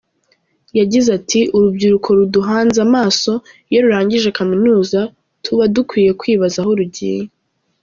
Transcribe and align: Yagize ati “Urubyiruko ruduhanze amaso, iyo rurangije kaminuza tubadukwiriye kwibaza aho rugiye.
Yagize 0.79 1.09
ati 1.19 1.39
“Urubyiruko 1.55 2.07
ruduhanze 2.17 2.77
amaso, 2.87 3.31
iyo 3.69 3.79
rurangije 3.83 4.29
kaminuza 4.37 4.99
tubadukwiriye 5.43 6.11
kwibaza 6.19 6.57
aho 6.63 6.71
rugiye. 6.79 7.21